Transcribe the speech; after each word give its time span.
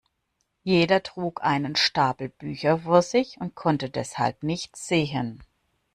Jeder 0.63 1.03
trug 1.03 1.43
einen 1.43 1.75
Stapel 1.75 2.29
Bücher 2.29 2.79
vor 2.79 3.03
sich 3.03 3.37
und 3.39 3.53
konnte 3.53 3.91
deshalb 3.91 4.41
nichts 4.41 4.87
sehen. 4.87 5.43